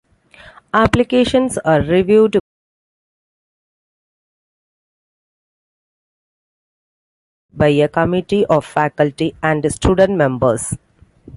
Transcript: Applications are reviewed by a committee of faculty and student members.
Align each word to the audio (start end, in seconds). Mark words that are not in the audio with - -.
Applications 0.73 1.59
are 1.59 1.79
reviewed 1.81 2.35
by 7.53 7.67
a 7.67 7.87
committee 7.87 8.43
of 8.47 8.65
faculty 8.65 9.35
and 9.43 9.71
student 9.71 10.17
members. 10.17 10.75